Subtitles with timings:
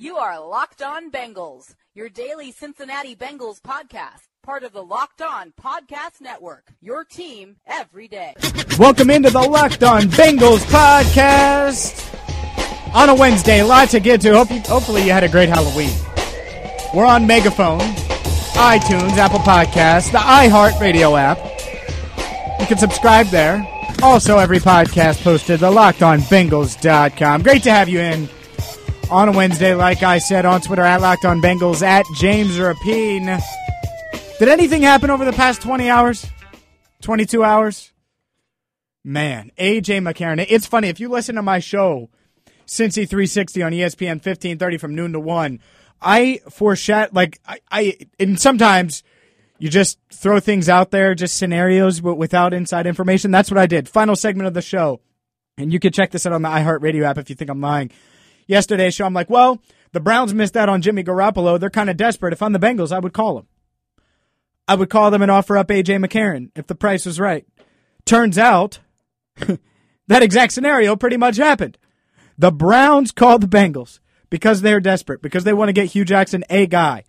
[0.00, 5.52] You are Locked On Bengals, your daily Cincinnati Bengals podcast, part of the Locked On
[5.60, 6.68] Podcast Network.
[6.80, 8.34] Your team every day.
[8.78, 12.14] Welcome into the Locked On Bengals podcast
[12.94, 13.58] on a Wednesday.
[13.58, 14.36] A lot to get to.
[14.36, 15.90] Hope you, hopefully, you had a great Halloween.
[16.94, 21.38] We're on Megaphone, iTunes, Apple Podcasts, the iHeartRadio app.
[22.60, 23.66] You can subscribe there.
[24.00, 27.42] Also, every podcast posted at lockedonbengals.com.
[27.42, 28.28] Great to have you in
[29.10, 33.40] on a Wednesday, like I said on Twitter at Locked On Bengals at James Rapien.
[34.38, 36.26] Did anything happen over the past 20 hours?
[37.02, 37.92] 22 hours?
[39.02, 40.44] Man, AJ McCarron.
[40.48, 42.10] It's funny, if you listen to my show,
[42.66, 45.60] Cincy 360 on ESPN 1530 from noon to 1,
[46.02, 49.02] I foreshadow, like, I, I, and sometimes
[49.58, 53.30] you just throw things out there, just scenarios, but without inside information.
[53.30, 53.88] That's what I did.
[53.88, 55.00] Final segment of the show.
[55.56, 57.90] And you can check this out on the iHeartRadio app if you think I'm lying
[58.48, 59.06] yesterday's show.
[59.06, 59.62] I'm like, well,
[59.92, 61.60] the Browns missed out on Jimmy Garoppolo.
[61.60, 62.32] They're kind of desperate.
[62.32, 63.46] If I'm the Bengals, I would call them.
[64.66, 67.46] I would call them and offer up AJ McCarron if the price was right.
[68.04, 68.80] Turns out
[70.08, 71.78] that exact scenario pretty much happened.
[72.36, 74.00] The Browns called the Bengals
[74.30, 77.04] because they're desperate, because they want to get Hue Jackson a guy.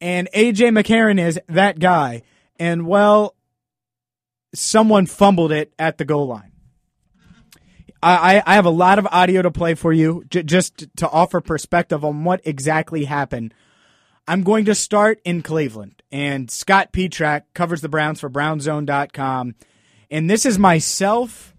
[0.00, 2.22] And AJ McCarron is that guy.
[2.58, 3.36] And well,
[4.54, 6.52] someone fumbled it at the goal line.
[8.04, 11.40] I, I have a lot of audio to play for you j- just to offer
[11.40, 13.54] perspective on what exactly happened.
[14.26, 19.54] I'm going to start in Cleveland, and Scott Petrak covers the Browns for BrownZone.com.
[20.10, 21.54] And this is myself,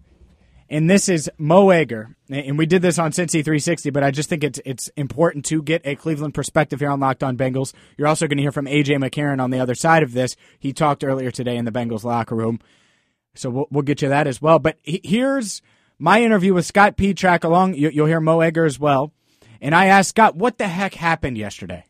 [0.68, 2.16] and this is Mo Egger.
[2.28, 5.62] And we did this on Cincy 360, but I just think it's it's important to
[5.62, 7.72] get a Cleveland perspective here on Locked On Bengals.
[7.96, 10.36] You're also going to hear from AJ McCarron on the other side of this.
[10.58, 12.60] He talked earlier today in the Bengals locker room,
[13.34, 14.58] so we'll, we'll get you that as well.
[14.58, 15.62] But here's
[15.98, 17.74] my interview with Scott Petrak along.
[17.74, 19.12] You, will hear Mo Egger as well.
[19.60, 21.84] And I asked Scott, what the heck happened yesterday?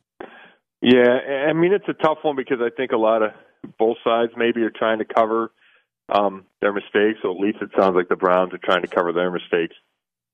[0.81, 1.09] Yeah,
[1.49, 3.31] I mean it's a tough one because I think a lot of
[3.79, 5.51] both sides maybe are trying to cover
[6.09, 7.19] um, their mistakes.
[7.23, 9.75] So at least it sounds like the Browns are trying to cover their mistakes.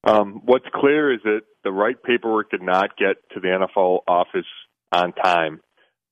[0.05, 4.47] Um, what's clear is that the right paperwork did not get to the NFL office
[4.91, 5.61] on time.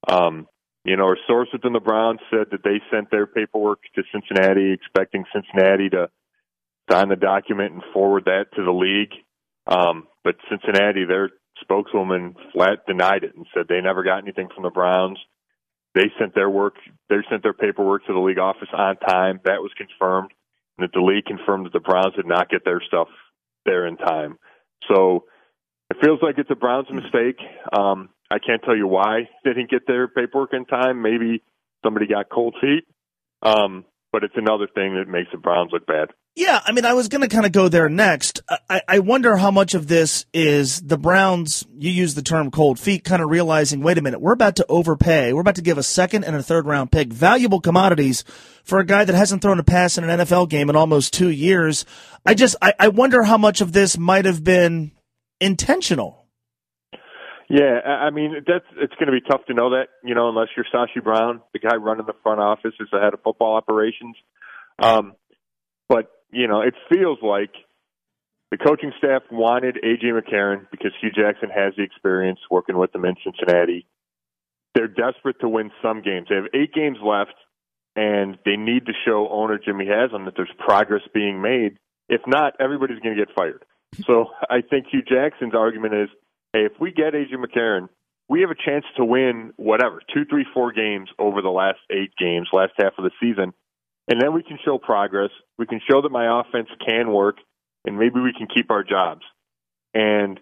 [0.08, 0.46] Um,
[0.84, 4.72] you know, a source within the Browns said that they sent their paperwork to Cincinnati,
[4.72, 6.08] expecting Cincinnati to
[6.90, 9.12] sign the document and forward that to the league.
[9.66, 11.30] Um, but Cincinnati, their
[11.60, 15.18] spokeswoman flat denied it and said they never got anything from the Browns.
[15.94, 16.74] They sent their work,
[17.08, 19.40] they sent their paperwork to the league office on time.
[19.44, 20.30] That was confirmed,
[20.78, 23.08] and that the league confirmed that the Browns did not get their stuff
[23.64, 24.38] there in time.
[24.88, 25.24] So
[25.90, 27.38] it feels like it's a Browns mistake.
[27.76, 31.02] Um, I can't tell you why they didn't get their paperwork in time.
[31.02, 31.42] Maybe
[31.84, 32.84] somebody got cold feet.
[33.42, 36.10] Um, but it's another thing that makes the Browns look bad.
[36.36, 38.40] Yeah, I mean, I was going to kind of go there next.
[38.68, 42.78] I, I wonder how much of this is the Browns, you use the term cold
[42.78, 45.32] feet, kind of realizing, wait a minute, we're about to overpay.
[45.32, 48.24] We're about to give a second and a third round pick, valuable commodities
[48.62, 51.30] for a guy that hasn't thrown a pass in an NFL game in almost two
[51.30, 51.84] years.
[52.24, 54.92] I just, I, I wonder how much of this might have been
[55.40, 56.20] intentional.
[57.48, 60.46] Yeah, I mean that's it's going to be tough to know that you know unless
[60.56, 64.14] you're Sashi Brown, the guy running the front office, is the head of football operations.
[64.80, 65.14] Um,
[65.88, 67.52] but you know, it feels like
[68.50, 73.04] the coaching staff wanted AJ McCarron because Hue Jackson has the experience working with them
[73.04, 73.86] in Cincinnati.
[74.74, 76.28] They're desperate to win some games.
[76.28, 77.34] They have eight games left,
[77.96, 81.78] and they need to show owner Jimmy Haslam that there's progress being made.
[82.08, 83.64] If not, everybody's going to get fired.
[84.06, 86.08] So I think Hue Jackson's argument is
[86.52, 87.88] hey, if we get AJ McCarron,
[88.28, 92.12] we have a chance to win whatever two, three, four games over the last eight
[92.16, 93.52] games, last half of the season,
[94.10, 95.30] and then we can show progress.
[95.56, 97.36] We can show that my offense can work,
[97.86, 99.22] and maybe we can keep our jobs.
[99.94, 100.38] And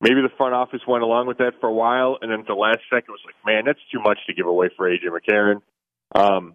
[0.00, 2.54] maybe the front office went along with that for a while, and then at the
[2.54, 5.62] last second was like, man, that's too much to give away for AJ McCarron.
[6.14, 6.54] Um,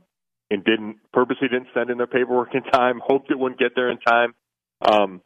[0.52, 3.90] and didn't purposely didn't send in their paperwork in time, hoped it wouldn't get there
[3.90, 4.36] in time.
[4.82, 5.22] Um,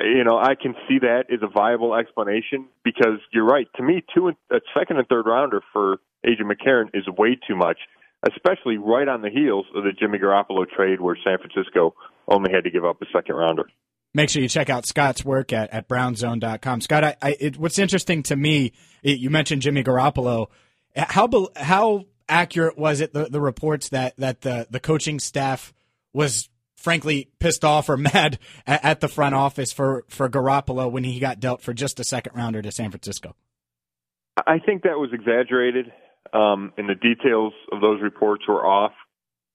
[0.00, 3.68] you know, I can see that as a viable explanation because you're right.
[3.76, 7.54] To me, two and, a second and third rounder for AJ McCarron is way too
[7.54, 7.78] much,
[8.32, 11.94] especially right on the heels of the Jimmy Garoppolo trade where San Francisco
[12.28, 13.64] only had to give up a second rounder.
[14.14, 16.80] Make sure you check out Scott's work at, at brownzone.com.
[16.80, 18.72] Scott, I, I, it, what's interesting to me,
[19.02, 20.46] it, you mentioned Jimmy Garoppolo.
[20.96, 25.74] How how accurate was it the, the reports that that the the coaching staff
[26.12, 26.48] was
[26.84, 31.18] frankly pissed off or mad at, at the front office for, for Garoppolo when he
[31.18, 33.34] got dealt for just a second rounder to San Francisco?
[34.46, 35.92] I think that was exaggerated,
[36.32, 38.92] um, and the details of those reports were off.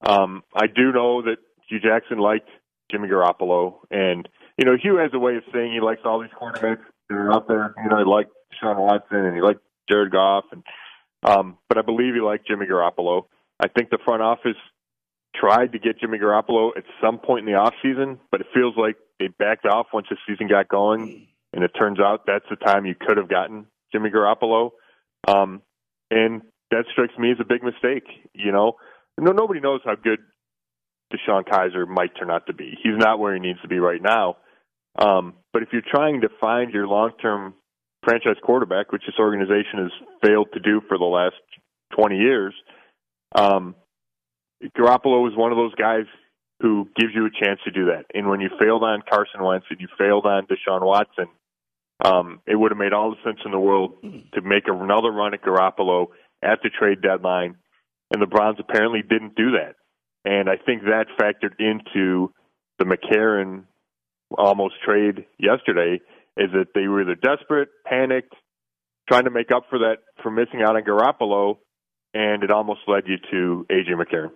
[0.05, 1.37] Um, I do know that
[1.67, 2.49] Hue Jackson liked
[2.91, 4.27] Jimmy Garoppolo, and
[4.57, 7.33] you know Hue has a way of saying he likes all these quarterbacks that are
[7.33, 7.75] out there.
[7.83, 10.63] You know, he liked Deshaun Watson and he liked Jared Goff, and
[11.23, 13.25] um, but I believe he liked Jimmy Garoppolo.
[13.59, 14.55] I think the front office
[15.35, 18.75] tried to get Jimmy Garoppolo at some point in the off season, but it feels
[18.77, 22.55] like they backed off once the season got going, and it turns out that's the
[22.55, 24.71] time you could have gotten Jimmy Garoppolo.
[25.27, 25.61] Um,
[26.09, 28.05] and that strikes me as a big mistake.
[28.33, 28.73] You know,
[29.17, 30.19] no nobody knows how good
[31.13, 32.77] DeShone Kizer might turn out to be.
[32.83, 34.37] He's not where he needs to be right now.
[34.97, 37.53] Um, but if you're trying to find your long-term
[38.03, 39.91] franchise quarterback, which this organization has
[40.23, 41.35] failed to do for the last
[41.95, 42.53] 20 years,
[43.35, 43.75] um,
[44.77, 46.05] Garoppolo is one of those guys
[46.61, 48.05] who gives you a chance to do that.
[48.13, 51.27] And when you failed on Carson Wentz and you failed on Deshaun Watson,
[52.03, 53.93] um, it would have made all the sense in the world
[54.33, 56.07] to make another run at Garoppolo
[56.43, 57.55] at the trade deadline.
[58.11, 59.75] And the Browns apparently didn't do that.
[60.25, 62.33] And I think that factored into
[62.77, 63.63] the McCarron
[64.37, 66.01] almost trade yesterday
[66.37, 68.33] is that they were either desperate, panicked,
[69.07, 71.57] trying to make up for that for missing out on Garoppolo,
[72.13, 74.31] and it almost led you to AJ McCarron.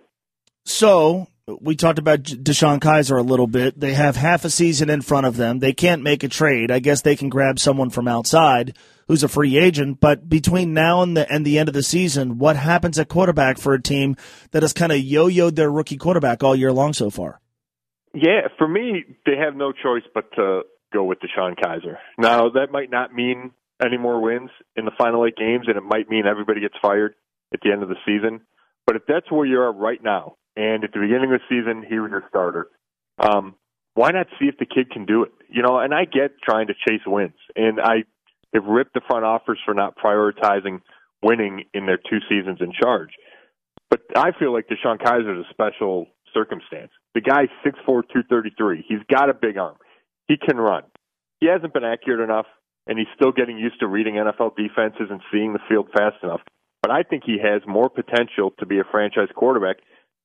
[0.64, 3.78] So we talked about DeShone Kizer a little bit.
[3.78, 5.58] They have half a season in front of them.
[5.58, 6.70] They can't make a trade.
[6.70, 8.76] I guess they can grab someone from outside
[9.08, 10.00] who's a free agent.
[10.00, 13.58] But between now and the and the end of the season, what happens at quarterback
[13.58, 14.16] for a team
[14.52, 17.40] that has kind of yo-yoed their rookie quarterback all year long so far?
[18.14, 20.62] Yeah, for me, they have no choice but to
[20.92, 21.96] go with DeShone Kizer.
[22.16, 23.50] Now that might not mean
[23.84, 27.14] any more wins in the final eight games, and it might mean everybody gets fired
[27.52, 28.40] at the end of the season.
[28.86, 31.84] But if that's where you are right now, and at the beginning of the season
[31.88, 32.68] he was your starter.
[33.18, 33.54] Um,
[33.94, 35.32] why not see if the kid can do it?
[35.48, 38.04] You know, and I get trying to chase wins, and I
[38.52, 40.80] have ripped the front office for not prioritizing
[41.22, 43.10] winning in their two seasons in charge.
[43.90, 46.90] But I feel like DeShone Kizer is a special circumstance.
[47.14, 48.84] The guy's six four, two thirty three.
[48.88, 49.76] He's got a big arm.
[50.26, 50.82] He can run.
[51.40, 52.46] He hasn't been accurate enough,
[52.86, 56.40] and he's still getting used to reading NFL defenses and seeing the field fast enough.
[56.82, 59.76] But I think he has more potential to be a franchise quarterback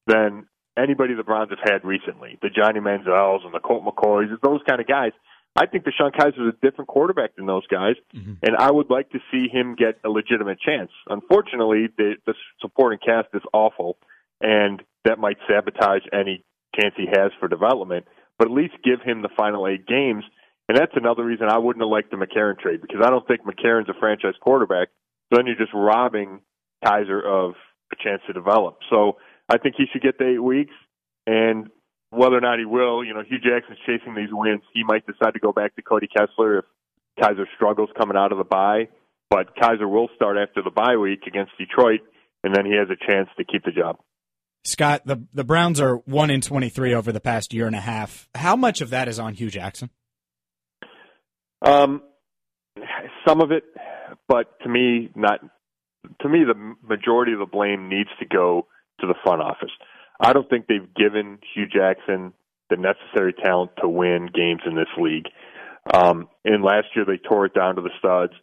[0.09, 0.47] than
[0.77, 2.37] anybody the Browns have had recently.
[2.41, 5.11] The Johnny Manziels and the Colt McCoys, those kind of guys.
[5.55, 8.33] I think DeShone Kizer is a different quarterback than those guys, mm-hmm.
[8.43, 10.91] and I would like to see him get a legitimate chance.
[11.07, 13.97] Unfortunately, the, the supporting cast is awful,
[14.41, 16.45] and that might sabotage any
[16.79, 18.05] chance he has for development.
[18.37, 20.23] But at least give him the final eight games,
[20.69, 23.41] and that's another reason I wouldn't have liked the McCarron trade because I don't think
[23.41, 24.89] McCarron's a franchise quarterback.
[25.29, 26.41] So then you're just robbing
[26.85, 27.55] Kizer of
[27.91, 28.77] a chance to develop.
[28.89, 29.17] So
[29.49, 30.73] I think he should get the eight weeks,
[31.25, 31.69] and
[32.11, 34.61] whether or not he will, you know, Hue Jackson's chasing these wins.
[34.73, 36.65] He might decide to go back to Cody Kessler if
[37.19, 38.89] Kizer struggles coming out of the bye.
[39.29, 42.01] But Kizer will start after the bye week against Detroit,
[42.43, 43.97] and then he has a chance to keep the job.
[44.65, 47.81] Scott, the the Browns are one in twenty three over the past year and a
[47.81, 48.27] half.
[48.35, 49.89] How much of that is on Hue Jackson?
[51.61, 52.01] Um,
[53.27, 53.63] some of it,
[54.27, 55.39] but to me, not.
[56.21, 58.67] To me, the majority of the blame needs to go
[59.01, 59.71] to the front office.
[60.19, 62.33] I don't think they've given Hue Jackson
[62.69, 65.27] the necessary talent to win games in this league.
[65.91, 68.33] Um, and last year they tore it down to the studs,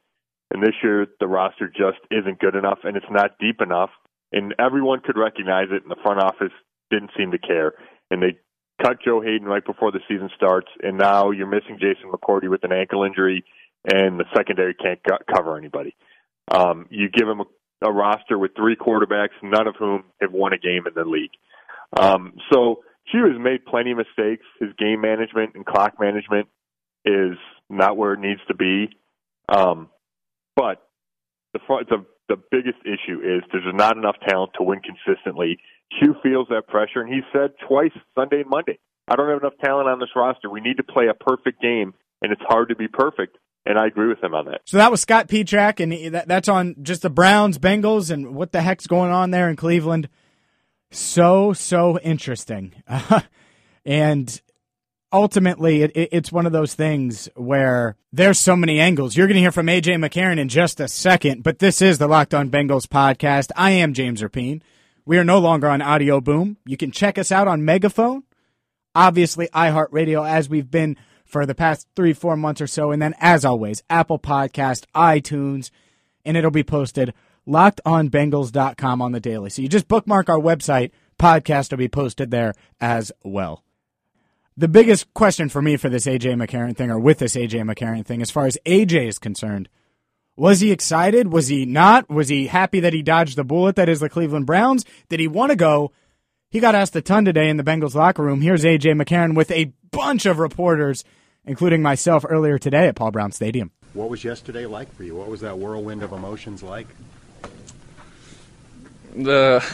[0.52, 3.90] and this year the roster just isn't good enough, and it's not deep enough.
[4.32, 6.52] And everyone could recognize it, and the front office
[6.90, 7.74] didn't seem to care.
[8.10, 8.38] And they
[8.82, 12.64] cut Joe Haden right before the season starts, and now you're missing Jason McCourty with
[12.64, 13.44] an ankle injury,
[13.84, 15.00] and the secondary can't
[15.32, 15.94] cover anybody.
[16.50, 17.42] Um, you give him
[17.86, 21.30] a roster with three quarterbacks, none of whom have won a game in the league.
[21.98, 24.44] Um, so Hue has made plenty of mistakes.
[24.60, 26.48] His game management and clock management
[27.04, 27.36] is
[27.70, 28.88] not where it needs to be.
[29.48, 29.88] Um,
[30.56, 30.82] but
[31.52, 35.58] the, the the biggest issue is there's not enough talent to win consistently.
[36.00, 39.58] Hue feels that pressure, and he said twice Sunday and Monday, "I don't have enough
[39.64, 40.50] talent on this roster.
[40.50, 43.86] We need to play a perfect game, and it's hard to be perfect." And I
[43.86, 44.62] agree with him on that.
[44.64, 48.62] So that was Scott Petrak, and that's on just the Browns, Bengals, and what the
[48.62, 50.08] heck's going on there in Cleveland.
[50.92, 52.74] So so interesting,
[53.84, 54.40] and
[55.12, 59.16] ultimately, it, it, it's one of those things where there's so many angles.
[59.16, 62.06] You're going to hear from AJ McCarron in just a second, but this is the
[62.06, 63.50] Locked On Bengals podcast.
[63.56, 64.62] I am James Rapien.
[65.04, 66.56] We are no longer on Audio Boom.
[66.66, 68.22] You can check us out on Megaphone,
[68.94, 70.96] obviously iHeartRadio, as we've been
[71.26, 72.90] for the past three, four months or so.
[72.90, 75.70] And then, as always, Apple Podcast, iTunes,
[76.24, 77.12] and it'll be posted
[77.46, 79.50] lockedonbengals.com on the daily.
[79.50, 83.62] So you just bookmark our website, podcast will be posted there as well.
[84.56, 88.06] The biggest question for me for this AJ McCarron thing, or with this AJ McCarron
[88.06, 89.68] thing, as far as AJ is concerned,
[90.34, 91.32] was he excited?
[91.32, 92.10] Was he not?
[92.10, 94.84] Was he happy that he dodged the bullet that is the Cleveland Browns?
[95.08, 95.92] Did he want to go?
[96.50, 98.40] He got asked a ton today in the Bengals locker room.
[98.40, 101.04] Here's AJ McCarron with a bunch of reporters,
[101.44, 103.72] including myself earlier today at Paul Brown Stadium.
[103.94, 105.16] What was yesterday like for you?
[105.16, 106.86] What was that whirlwind of emotions like?
[109.16, 109.64] The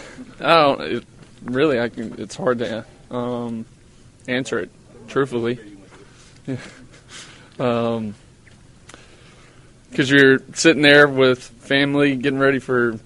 [0.40, 1.04] I don't it,
[1.44, 1.78] really.
[1.78, 3.66] I can, it's hard to um,
[4.26, 4.70] answer it
[5.08, 5.58] truthfully.
[7.58, 8.14] um,
[9.90, 12.98] because you're sitting there with family getting ready for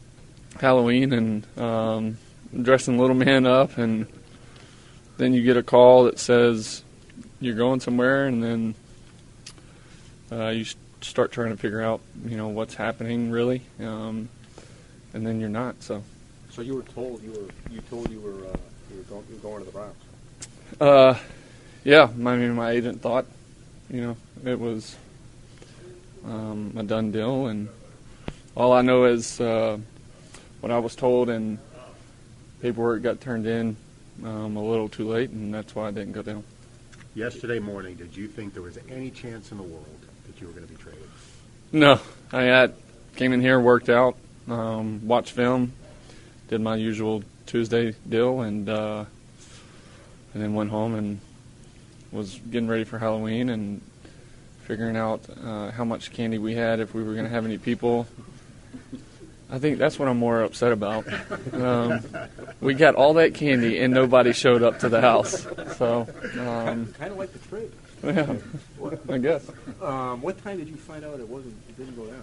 [0.61, 2.19] Halloween and um,
[2.63, 4.07] dressing little man up, and
[5.19, 6.83] then you get a call that says
[7.41, 8.75] you're going somewhere, and then
[10.33, 10.65] uh, you
[11.01, 14.29] start trying to figure out, you know, what's happening really, um,
[15.15, 15.83] and then you're not.
[15.83, 16.03] So.
[16.51, 18.57] So you were told you were you told you were uh,
[18.91, 19.95] you were going, you were going to the Browns.
[20.81, 21.19] Uh,
[21.85, 22.05] yeah.
[22.05, 23.27] I mean, my agent thought,
[23.91, 24.97] you know, it was
[26.25, 27.69] um, a done deal, and
[28.57, 29.79] all I know is uh,
[30.61, 31.59] what I was told, and
[32.61, 33.77] paperwork got turned in
[34.25, 36.45] um, a little too late, and that's why I didn't go down.
[37.15, 40.53] Yesterday morning, did you think there was any chance in the world that you were
[40.53, 41.03] going to be traded?
[41.73, 42.01] No,
[42.33, 42.75] I had,
[43.17, 44.17] came in here, worked out,
[44.49, 45.73] um, watched film,
[46.49, 49.05] did my usual Tuesday deal, and uh,
[50.35, 51.21] and then went home and
[52.13, 53.81] was getting ready for Halloween and
[54.65, 57.59] figuring out uh, how much candy we had, if we were going to have any
[57.59, 58.07] people.
[59.51, 61.07] I think that's what I'm more upset about.
[61.53, 62.01] Um,
[62.61, 65.47] we got all that candy and nobody showed up to the house.
[65.77, 66.09] So,
[66.41, 67.71] um, kind of like the trade.
[68.03, 68.37] Yeah,
[69.09, 69.49] I guess.
[69.81, 71.55] Um, what time did you find out it wasn't?
[71.69, 72.23] It didn't go down.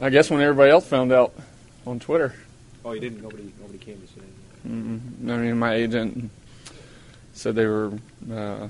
[0.00, 1.34] I guess when everybody else found out
[1.86, 2.34] on Twitter.
[2.84, 3.22] Oh, you didn't.
[3.22, 3.52] Nobody.
[3.60, 4.20] Nobody came to say.
[4.66, 5.30] Mm-hmm.
[5.30, 6.30] I mean, my agent
[7.32, 7.92] said they were
[8.32, 8.68] uh,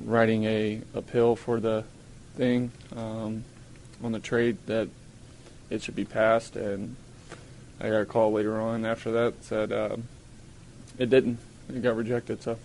[0.00, 1.84] writing a appeal for the
[2.36, 3.44] thing um,
[4.02, 4.88] on the trade that
[5.70, 6.96] it should be passed, and
[7.80, 9.96] I got a call later on after that said uh,
[10.98, 11.38] it didn't.
[11.68, 12.42] It got rejected.
[12.42, 12.58] So.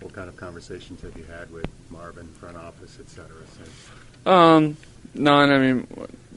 [0.00, 3.36] What kind of conversations have you had with Marvin, front office, et cetera?
[3.54, 4.26] Since?
[4.26, 4.76] Um,
[5.14, 5.50] none.
[5.50, 5.86] I mean,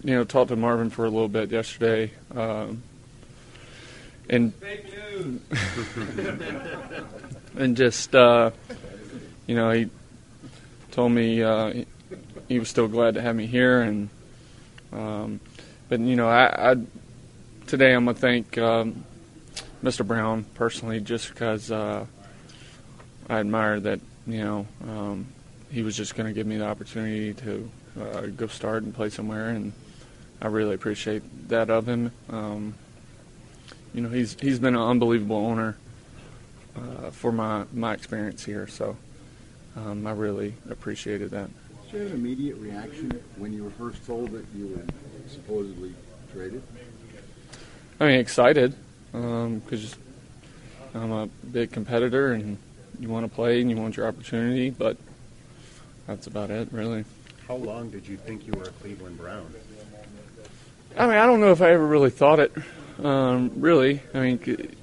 [0.03, 2.83] you know, talked to Marvin for a little bit yesterday, um,
[4.29, 4.53] and
[7.57, 8.51] and just uh,
[9.47, 9.89] you know, he
[10.91, 11.85] told me uh, he,
[12.49, 14.09] he was still glad to have me here, and
[14.91, 15.39] um,
[15.93, 16.75] but you know, I, I
[17.67, 19.05] today I'm gonna thank um,
[19.83, 20.03] Mr.
[20.03, 22.07] Brown personally, just because uh,
[23.29, 25.27] I admire that you know um,
[25.69, 27.71] he was just gonna give me the opportunity to
[28.01, 29.71] uh, go start and play somewhere, and
[30.41, 32.11] I really appreciate that of him.
[32.27, 32.73] Um,
[33.93, 35.77] you know, he's he's been an unbelievable owner
[36.75, 38.97] uh, for my my experience here, so
[39.75, 41.51] um, I really appreciated that.
[41.93, 44.83] Did you have an immediate reaction when you were first told that you were
[45.27, 45.93] supposedly
[46.33, 46.63] traded?
[47.99, 48.73] I mean, excited
[49.11, 49.95] because
[50.95, 52.57] um, I'm a big competitor and
[52.99, 54.97] you want to play and you want your opportunity, but
[56.07, 57.05] that's about it, really.
[57.47, 59.53] How long did you think you were a Cleveland Brown?
[60.97, 62.53] I mean, I don't know if I ever really thought it.
[63.03, 64.75] Um, really, I mean,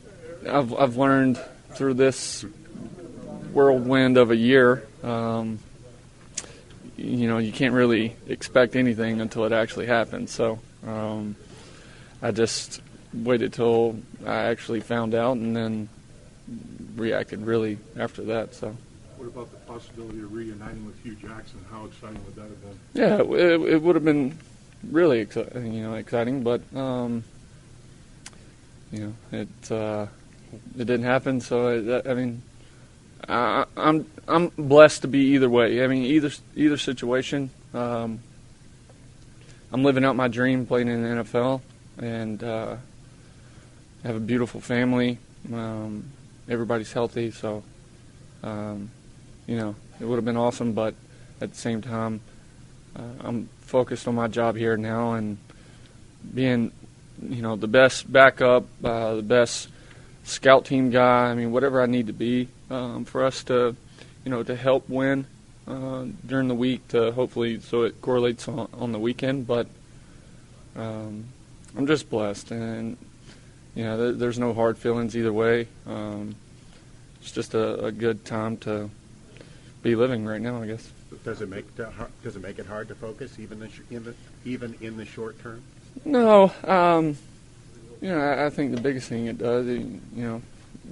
[0.49, 1.40] I've I've learned
[1.71, 2.45] through this
[3.52, 4.87] whirlwind of a year.
[5.02, 5.59] Um,
[7.00, 10.30] you know, you can't really expect anything until it actually happens.
[10.30, 11.35] So um,
[12.23, 15.88] I just waited till I actually found out, and then
[16.97, 18.54] reacted really after that.
[18.54, 18.76] So.
[19.16, 21.64] What about the possibility of reuniting with Hue Jackson?
[21.71, 22.78] How exciting would that have been?
[22.95, 24.38] Yeah, it, it would have been
[24.90, 27.23] really exciting, you know, exciting, but um,
[28.90, 30.07] you know, it uh,
[30.78, 31.40] it didn't happen.
[31.40, 32.42] So it, I mean,
[33.29, 35.83] I, I'm I'm blessed to be either way.
[35.83, 37.50] I mean, either either situation.
[37.75, 38.21] Um,
[39.73, 41.61] I'm living out my dream playing in the NFL,
[41.99, 42.77] and uh,
[44.05, 45.19] have a beautiful family.
[45.53, 46.11] Um,
[46.49, 47.62] everybody's healthy, so
[48.43, 48.91] um,
[49.47, 50.73] you know it would have been awesome.
[50.73, 50.95] But
[51.41, 52.21] at the same time,
[52.97, 55.39] uh, I'm focused on my job here now and
[56.35, 56.73] being,
[57.23, 59.69] you know, the best backup, uh, the best
[60.25, 61.31] scout team guy.
[61.31, 63.77] I mean, whatever I need to be um, for us to,
[64.25, 65.27] you know, to help win
[65.67, 69.47] uh, during the week to hopefully so it correlates on, on the weekend.
[69.47, 69.67] But
[70.77, 71.25] um,
[71.77, 72.97] I'm just blessed, and
[73.75, 75.69] you know, th- there's no hard feelings either way.
[75.87, 76.35] Um,
[77.21, 78.91] it's just a, a good time to
[79.83, 80.91] be living right now, I guess.
[81.25, 84.15] Does it make it hard, does it make it hard to focus even in the,
[84.45, 85.62] even in the short term?
[86.05, 87.17] No, um,
[88.00, 90.43] you know, I, I think the biggest thing it does, it, you know,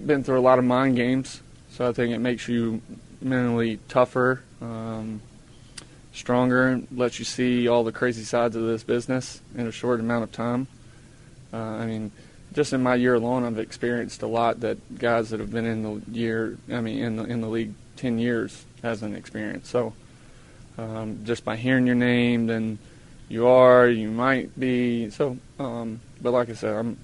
[0.05, 2.83] been through a lot of mind games, so I think it makes you
[3.21, 5.21] mentally tougher, um,
[6.13, 10.01] stronger, and lets you see all the crazy sides of this business in a short
[10.01, 10.67] amount of time.
[11.53, 12.11] Uh, I mean,
[12.53, 15.83] just in my year alone, I've experienced a lot that guys that have been in
[15.83, 19.71] the year, I mean, in the in the league ten years hasn't experienced.
[19.71, 19.93] So
[20.79, 22.79] um, just by hearing your name, then
[23.29, 25.11] you are, you might be.
[25.11, 26.97] So, um, but like I said, I'm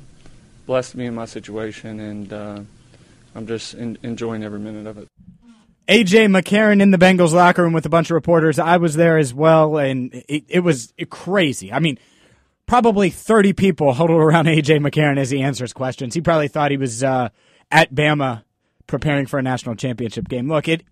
[0.67, 2.61] blessed to be in my situation, and uh,
[3.35, 5.09] I'm just in, enjoying every minute of it.
[5.89, 8.59] AJ McCarron in the Bengals locker room with a bunch of reporters.
[8.59, 11.73] I was there as well, and it, it was crazy.
[11.73, 11.99] I mean,
[12.67, 16.15] probably 30 people huddled around AJ McCarron as he answers questions.
[16.15, 17.29] He probably thought he was uh,
[17.71, 18.45] at Bama
[18.87, 20.49] preparing for a national championship game.
[20.49, 20.85] Look, it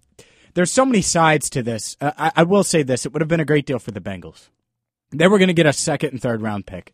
[0.54, 1.96] there's so many sides to this.
[2.00, 4.00] Uh, I, I will say this: it would have been a great deal for the
[4.00, 4.48] Bengals.
[5.10, 6.92] They were going to get a second and third round pick.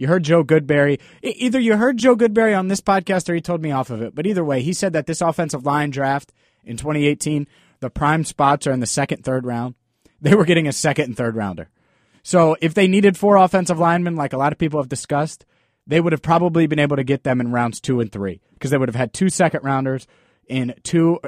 [0.00, 0.98] You heard Joe Goodberry.
[1.22, 4.14] Either you heard Joe Goodberry on this podcast or he told me off of it.
[4.14, 6.32] But either way, he said that this offensive line draft
[6.64, 7.46] in 2018,
[7.80, 9.74] the prime spots are in the second, third round.
[10.22, 11.68] They were getting a second and third rounder.
[12.22, 15.44] So if they needed four offensive linemen, like a lot of people have discussed,
[15.86, 18.70] they would have probably been able to get them in rounds two and three because
[18.70, 20.06] they would have had two second rounders
[20.48, 21.20] and two,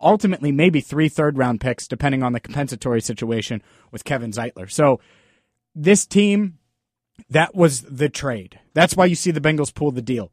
[0.00, 4.70] ultimately maybe three third round picks, depending on the compensatory situation with Kevin Zeitler.
[4.70, 5.00] So
[5.74, 6.58] this team,
[7.30, 8.60] that was the trade.
[8.74, 10.30] That's why you see the Bengals pull the deal.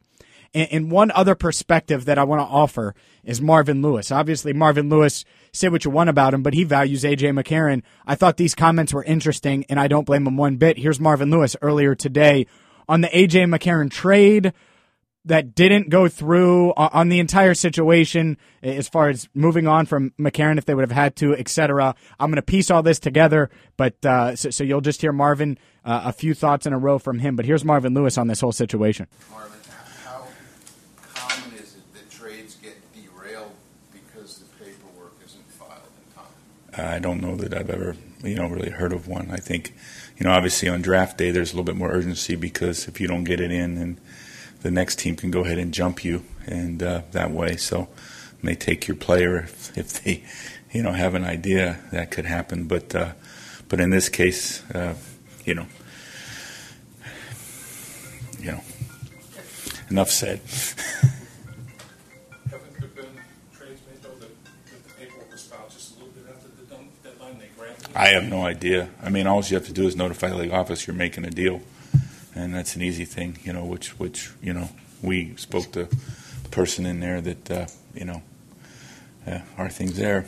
[0.53, 4.11] And, and one other perspective that I want to offer is Marvin Lewis.
[4.11, 7.83] Obviously, Marvin Lewis, say what you want about him, but he values AJ McCarron.
[8.05, 10.77] I thought these comments were interesting, and I don't blame him one bit.
[10.77, 12.47] Here's Marvin Lewis earlier today
[12.87, 14.53] on the AJ McCarron trade
[15.25, 20.57] that didn't go through on the entire situation as far as moving on from McCarron
[20.57, 21.95] if they would have had to, etc.
[22.19, 25.57] I'm going to piece all this together, but uh, so, so, you'll just hear Marvin
[25.85, 27.35] uh, a few thoughts in a row from him.
[27.35, 29.07] But here's Marvin Lewis on this whole situation.
[29.31, 29.59] Marvin,
[30.03, 30.25] how
[31.13, 33.51] common is it that trades get derailed
[33.93, 35.71] because the paperwork isn't filed
[36.05, 36.95] in time?
[36.95, 39.31] I don't know that I've ever, you know, really heard of one.
[39.31, 39.73] I think,
[40.17, 43.07] you know, obviously on draft day there's a little bit more urgency because if you
[43.07, 44.01] don't get it in and
[44.63, 47.89] the next team can go ahead and jump you, and uh, that way, so
[48.41, 50.23] they take your player if, if, they,
[50.71, 52.65] you know, have an idea that could happen.
[52.65, 53.11] But uh,
[53.69, 54.95] but in this case, uh,
[55.45, 55.65] you know,
[58.39, 58.61] you know,
[59.89, 60.41] enough said.
[67.95, 68.89] I have no idea.
[69.03, 71.29] I mean, all you have to do is notify the league office you're making a
[71.29, 71.61] deal
[72.35, 73.65] and that's an easy thing, you know.
[73.65, 74.69] Which which you know
[75.01, 78.21] we spoke to the person in there that uh, you know
[79.27, 80.25] uh, our things there,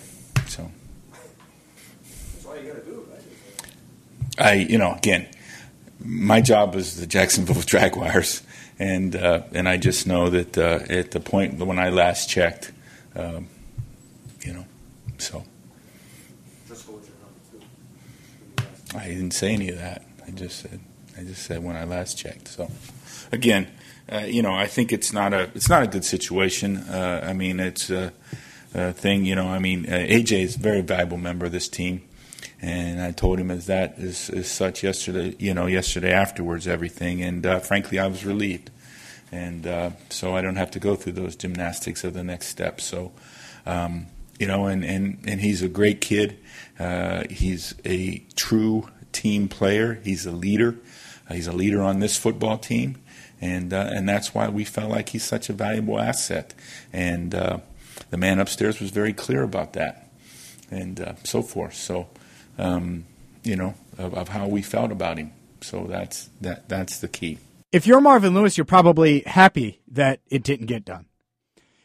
[0.48, 0.72] so.
[2.04, 3.22] That's all you got to do, right?
[4.38, 5.28] I you know again,
[6.00, 8.44] my job is the Jacksonville Jaguars,
[8.80, 12.72] and uh, and I just know that uh, at the point when I last checked,
[13.16, 13.48] um,
[14.42, 14.66] you know,
[15.18, 15.44] so.
[18.96, 20.04] I didn't say any of that.
[20.26, 20.80] I just said.
[21.18, 22.50] I just said when I last checked.
[22.50, 22.70] So,
[23.32, 23.68] again,
[24.12, 26.78] uh, you know, I think it's not a it's not a good situation.
[26.78, 28.12] Uh, I mean, it's a,
[28.74, 29.26] a, thing.
[29.26, 32.02] You know, I mean, uh, AJ is a very valuable member of this team,
[32.62, 35.36] and I told him as that as, as such yesterday.
[35.40, 38.70] You know, yesterday afterwards, everything, and uh, frankly, I was relieved,
[39.32, 42.82] and uh, so I don't have to go through those gymnastics of the next step.
[42.82, 43.12] So.
[43.66, 46.38] Um, you know, and, and, and he's a great kid.
[46.78, 50.00] Uh, he's a true team player.
[50.04, 50.76] He's a leader.
[51.32, 52.98] He's a leader on this football team,
[53.42, 56.54] and uh, and that's why we felt like he's such a valuable asset.
[56.94, 57.60] And uh,
[58.12, 60.10] the man upstairs was very clear about that,
[60.70, 61.74] and uh, so forth.
[61.74, 62.08] So,
[62.58, 63.06] um,
[63.44, 65.32] you know, of, of how we felt about him.
[65.62, 67.40] So that's that that's the key.
[67.72, 71.08] If you're Marvin Lewis, you're probably happy that it didn't get done.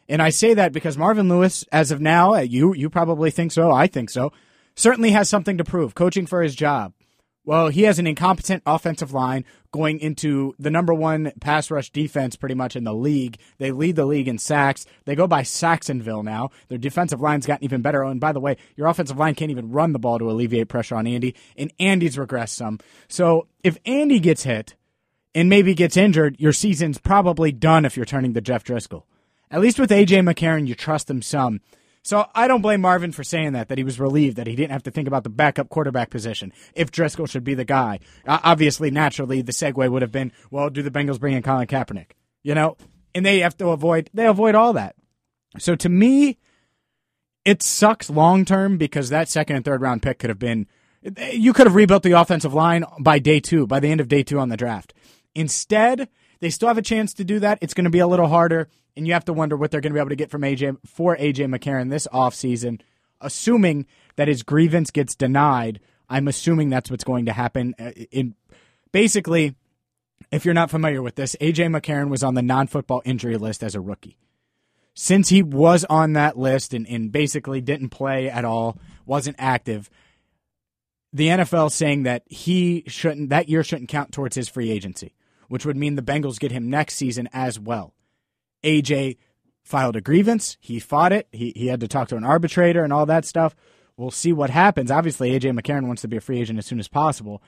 [0.08, 3.52] And I say that because Marvin Lewis, as of now, uh, you you probably think
[3.52, 3.72] so.
[3.72, 4.32] I think so.
[4.76, 6.92] Certainly has something to prove, coaching for his job.
[7.44, 12.36] Well, he has an incompetent offensive line going into the number one pass rush defense
[12.36, 13.38] pretty much in the league.
[13.58, 14.84] They lead the league in sacks.
[15.06, 16.50] They go by Sacksonville now.
[16.68, 18.04] Their defensive line's gotten even better.
[18.04, 20.68] Oh, and by the way, your offensive line can't even run the ball to alleviate
[20.68, 22.78] pressure on Andy, and Andy's regressed some.
[23.08, 24.74] So if Andy gets hit
[25.34, 29.04] and maybe gets injured, your season's probably done if you're turning to Jeff Driskel.
[29.50, 31.60] At least with AJ McCarron, you trust him some.
[32.02, 34.72] So I don't blame Marvin for saying that, that he was relieved that he didn't
[34.72, 38.00] have to think about the backup quarterback position if Driskel should be the guy.
[38.26, 41.66] Uh, obviously, naturally, the segue would have been, well, do the Bengals bring in Colin
[41.66, 42.12] Kaepernick?
[42.42, 42.76] You know?
[43.14, 44.96] And they have to avoid, they avoid all that.
[45.58, 46.38] So to me,
[47.44, 50.68] it sucks long term because that second and third round pick could have been,
[51.32, 54.22] you could have rebuilt the offensive line by day two, by the end of day
[54.22, 54.94] two on the draft.
[55.34, 56.08] Instead,
[56.40, 57.58] they still have a chance to do that.
[57.60, 59.92] It's going to be a little harder and you have to wonder what they're going
[59.92, 62.80] to be able to get from AJ for AJ McCarron this offseason,
[63.20, 65.80] assuming that his grievance gets denied.
[66.08, 67.74] I'm assuming that's what's going to happen.
[67.78, 68.34] Uh, in
[68.92, 69.54] basically,
[70.30, 73.74] if you're not familiar with this, AJ McCarron was on the non-football injury list as
[73.74, 74.18] a rookie.
[74.94, 79.88] Since he was on that list and, and basically didn't play at all, wasn't active,
[81.12, 85.14] the NFL saying that he shouldn't that year shouldn't count towards his free agency,
[85.50, 87.92] which would mean the Bengals get him next season as well.
[88.62, 89.16] AJ
[89.64, 90.56] filed a grievance.
[90.60, 91.26] He fought it.
[91.32, 93.56] He he had to talk to an arbitrator and all that stuff.
[93.96, 94.92] We'll see what happens.
[94.92, 97.42] Obviously, AJ McCarron wants to be a free agent as soon as possible.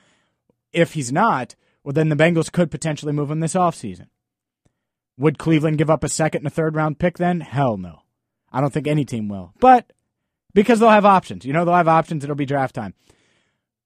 [0.73, 4.09] If he's not, well, then the Bengals could potentially move him this offseason.
[5.17, 7.41] Would Cleveland give up a second and a third round pick then?
[7.41, 8.01] Hell no.
[8.53, 9.53] I don't think any team will.
[9.61, 9.93] But
[10.55, 11.45] because they'll have options.
[11.45, 12.25] You know, they'll have options.
[12.25, 12.95] It'll be draft time.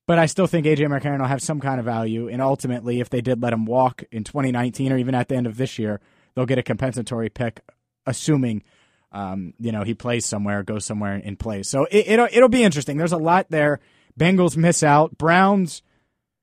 [0.06, 2.28] But I still think AJ McCarron will have some kind of value.
[2.28, 5.46] And ultimately, if they did let him walk in 2019 or even at the end
[5.46, 6.00] of this year,
[6.34, 7.60] they'll get a compensatory pick,
[8.06, 8.62] assuming,
[9.10, 11.68] um, you know, he plays somewhere, goes somewhere and plays.
[11.68, 12.96] So it, it'll, it'll be interesting.
[12.96, 13.80] There's a lot there.
[14.18, 15.18] Bengals miss out.
[15.18, 15.82] Browns,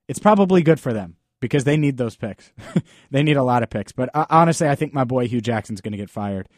[0.08, 2.52] it's probably good for them because they need those picks.
[3.10, 3.92] they need a lot of picks.
[3.92, 6.50] But uh, honestly, I think my boy Hue Jackson's going to get fired.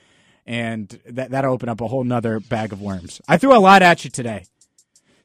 [0.45, 3.21] And that, that'll open up a whole nother bag of worms.
[3.29, 4.45] I threw a lot at you today.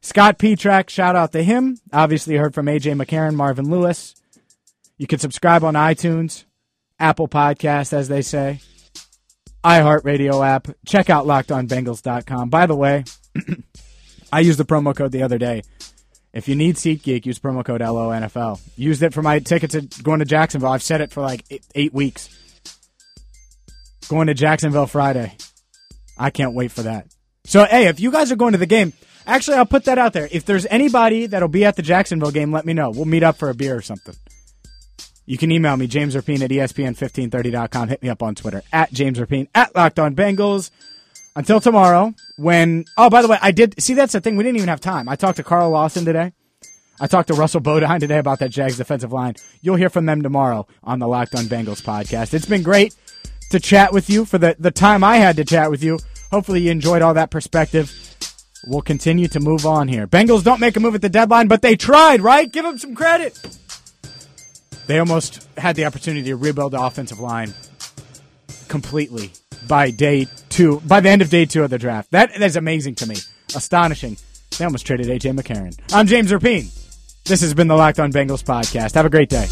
[0.02, 1.78] Scott Petrak, shout out to him.
[1.94, 4.16] Obviously, heard from AJ McCarron, Marvin Lewis.
[4.98, 6.46] You can subscribe on iTunes,
[7.00, 8.62] Apple Podcast, as they say,
[9.64, 10.68] iHeartRadio app.
[10.86, 12.50] Check out lockedonbengals.com.
[12.50, 13.04] By the way,
[14.34, 15.64] I used the promo code the other day.
[16.34, 18.60] If you need SeatGeek, use promo code LONFL.
[18.78, 20.72] Used it for my ticket to going to Jacksonville.
[20.72, 22.30] I've said it for like eight, eight weeks.
[24.08, 25.36] Going to Jacksonville Friday.
[26.18, 27.08] I can't wait for that.
[27.44, 28.94] So, hey, if you guys are going to the game,
[29.26, 30.28] actually, I'll put that out there.
[30.32, 32.90] If there's anybody that'll be at the Jacksonville game, let me know.
[32.90, 34.16] We'll meet up for a beer or something.
[35.26, 37.90] You can email me, James Rapien at E ESPN1530.com.
[37.90, 40.72] Hit me up on Twitter, at James Rapien, at Locked On Bengals.
[41.36, 44.36] Until tomorrow, when, oh, by the way, I did, see, that's the thing.
[44.36, 45.08] We didn't even have time.
[45.08, 46.34] I talked to Carl Lawson today.
[47.00, 49.36] I talked to Russell Bodine today about that Jags defensive line.
[49.62, 52.34] You'll hear from them tomorrow on the Locked On Bengals podcast.
[52.34, 52.94] It's been great
[53.52, 56.00] to chat with you for the, the time I had to chat with you.
[56.32, 58.11] Hopefully you enjoyed all that perspective.
[58.66, 60.06] We'll continue to move on here.
[60.08, 62.52] Bengals don't make a move at the deadline, but they tried, right?
[62.52, 63.40] Give them some credit.
[64.88, 67.54] They almost had the opportunity to rebuild the offensive line
[68.68, 69.32] completely
[69.68, 72.12] by day two, by the end of day two of the draft.
[72.12, 73.16] That is amazing to me.
[73.56, 74.18] Astonishing.
[74.58, 75.78] They almost traded AJ McCarron.
[75.94, 76.78] I'm James Rapien.
[77.26, 78.96] This has been the Locked On Bengals podcast.
[78.96, 79.48] Have a great day.